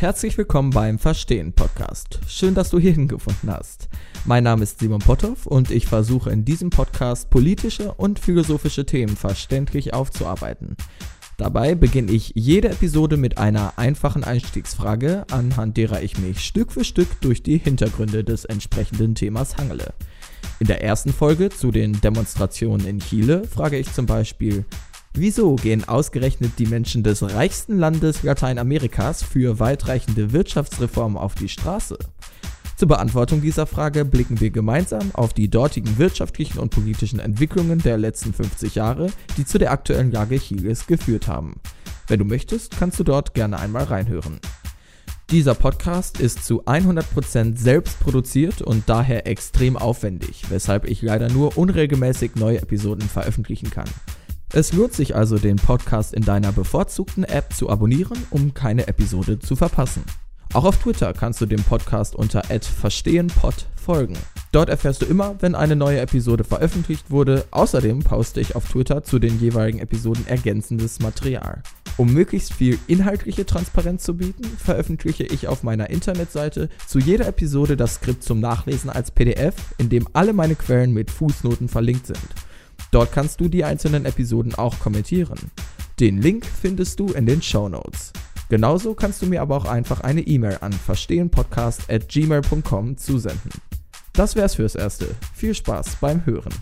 Herzlich 0.00 0.38
willkommen 0.38 0.70
beim 0.70 0.98
Verstehen 0.98 1.52
Podcast. 1.52 2.20
Schön, 2.26 2.54
dass 2.54 2.70
du 2.70 2.78
hierhin 2.78 3.06
gefunden 3.06 3.50
hast. 3.50 3.90
Mein 4.24 4.44
Name 4.44 4.62
ist 4.62 4.78
Simon 4.78 5.00
Potthoff 5.00 5.44
und 5.44 5.70
ich 5.70 5.84
versuche 5.84 6.30
in 6.30 6.46
diesem 6.46 6.70
Podcast 6.70 7.28
politische 7.28 7.92
und 7.92 8.18
philosophische 8.18 8.86
Themen 8.86 9.14
verständlich 9.14 9.92
aufzuarbeiten. 9.92 10.74
Dabei 11.36 11.74
beginne 11.74 12.12
ich 12.12 12.32
jede 12.34 12.70
Episode 12.70 13.18
mit 13.18 13.36
einer 13.36 13.78
einfachen 13.78 14.24
Einstiegsfrage, 14.24 15.26
anhand 15.30 15.76
derer 15.76 16.00
ich 16.00 16.16
mich 16.16 16.40
Stück 16.40 16.72
für 16.72 16.84
Stück 16.84 17.20
durch 17.20 17.42
die 17.42 17.58
Hintergründe 17.58 18.24
des 18.24 18.46
entsprechenden 18.46 19.14
Themas 19.14 19.58
hangele. 19.58 19.92
In 20.60 20.66
der 20.66 20.82
ersten 20.82 21.12
Folge 21.12 21.50
zu 21.50 21.72
den 21.72 22.00
Demonstrationen 22.00 22.86
in 22.86 23.00
Chile 23.00 23.44
frage 23.44 23.76
ich 23.76 23.92
zum 23.92 24.06
Beispiel, 24.06 24.64
wieso 25.12 25.56
gehen 25.56 25.88
ausgerechnet 25.88 26.52
die 26.58 26.66
Menschen 26.66 27.02
des 27.02 27.22
reichsten 27.22 27.78
Landes 27.78 28.22
Lateinamerikas 28.22 29.22
für 29.22 29.58
weitreichende 29.58 30.32
Wirtschaftsreformen 30.32 31.18
auf 31.18 31.34
die 31.34 31.48
Straße? 31.48 31.98
Zur 32.76 32.88
Beantwortung 32.88 33.42
dieser 33.42 33.66
Frage 33.66 34.06
blicken 34.06 34.40
wir 34.40 34.50
gemeinsam 34.50 35.10
auf 35.12 35.34
die 35.34 35.50
dortigen 35.50 35.98
wirtschaftlichen 35.98 36.58
und 36.58 36.70
politischen 36.70 37.20
Entwicklungen 37.20 37.78
der 37.78 37.98
letzten 37.98 38.32
50 38.32 38.74
Jahre, 38.74 39.08
die 39.36 39.44
zu 39.44 39.58
der 39.58 39.70
aktuellen 39.70 40.10
Lage 40.10 40.38
Chiles 40.38 40.86
geführt 40.86 41.28
haben. 41.28 41.60
Wenn 42.08 42.20
du 42.20 42.24
möchtest, 42.24 42.78
kannst 42.78 42.98
du 42.98 43.04
dort 43.04 43.34
gerne 43.34 43.58
einmal 43.58 43.84
reinhören. 43.84 44.40
Dieser 45.30 45.54
Podcast 45.54 46.18
ist 46.18 46.44
zu 46.44 46.64
100% 46.64 47.56
selbst 47.56 48.00
produziert 48.00 48.62
und 48.62 48.88
daher 48.88 49.26
extrem 49.26 49.76
aufwendig, 49.76 50.44
weshalb 50.48 50.86
ich 50.88 51.02
leider 51.02 51.28
nur 51.28 51.56
unregelmäßig 51.56 52.34
neue 52.34 52.62
Episoden 52.62 53.08
veröffentlichen 53.08 53.70
kann. 53.70 53.88
Es 54.52 54.72
lohnt 54.72 54.92
sich 54.92 55.14
also, 55.14 55.38
den 55.38 55.56
Podcast 55.56 56.12
in 56.12 56.24
deiner 56.24 56.50
bevorzugten 56.50 57.22
App 57.22 57.54
zu 57.54 57.70
abonnieren, 57.70 58.18
um 58.30 58.52
keine 58.52 58.88
Episode 58.88 59.38
zu 59.38 59.54
verpassen. 59.54 60.02
Auch 60.52 60.64
auf 60.64 60.78
Twitter 60.78 61.12
kannst 61.12 61.40
du 61.40 61.46
dem 61.46 61.62
Podcast 61.62 62.16
unter 62.16 62.42
@verstehenpod 62.42 63.68
folgen. 63.76 64.18
Dort 64.50 64.68
erfährst 64.68 65.02
du 65.02 65.06
immer, 65.06 65.36
wenn 65.38 65.54
eine 65.54 65.76
neue 65.76 66.00
Episode 66.00 66.42
veröffentlicht 66.42 67.12
wurde. 67.12 67.44
Außerdem 67.52 68.00
poste 68.00 68.40
ich 68.40 68.56
auf 68.56 68.68
Twitter 68.68 69.04
zu 69.04 69.20
den 69.20 69.38
jeweiligen 69.38 69.78
Episoden 69.78 70.26
ergänzendes 70.26 70.98
Material. 70.98 71.62
Um 71.96 72.12
möglichst 72.12 72.52
viel 72.52 72.76
inhaltliche 72.88 73.46
Transparenz 73.46 74.02
zu 74.02 74.16
bieten, 74.16 74.44
veröffentliche 74.44 75.22
ich 75.22 75.46
auf 75.46 75.62
meiner 75.62 75.90
Internetseite 75.90 76.70
zu 76.88 76.98
jeder 76.98 77.28
Episode 77.28 77.76
das 77.76 77.94
Skript 77.94 78.24
zum 78.24 78.40
Nachlesen 78.40 78.90
als 78.90 79.12
PDF, 79.12 79.54
in 79.78 79.88
dem 79.90 80.08
alle 80.12 80.32
meine 80.32 80.56
Quellen 80.56 80.92
mit 80.92 81.12
Fußnoten 81.12 81.68
verlinkt 81.68 82.08
sind. 82.08 82.18
Dort 82.90 83.12
kannst 83.12 83.40
du 83.40 83.48
die 83.48 83.64
einzelnen 83.64 84.04
Episoden 84.04 84.54
auch 84.54 84.78
kommentieren. 84.78 85.38
Den 86.00 86.20
Link 86.20 86.44
findest 86.46 86.98
du 86.98 87.08
in 87.08 87.26
den 87.26 87.42
Show 87.42 87.68
Notes. 87.68 88.12
Genauso 88.48 88.94
kannst 88.94 89.22
du 89.22 89.26
mir 89.26 89.42
aber 89.42 89.56
auch 89.56 89.64
einfach 89.64 90.00
eine 90.00 90.22
E-Mail 90.22 90.58
an 90.60 90.72
verstehenpodcast 90.72 91.90
at 91.90 92.08
gmail.com 92.08 92.96
zusenden. 92.96 93.50
Das 94.12 94.34
wär's 94.34 94.56
fürs 94.56 94.74
Erste. 94.74 95.14
Viel 95.34 95.54
Spaß 95.54 95.98
beim 96.00 96.26
Hören. 96.26 96.52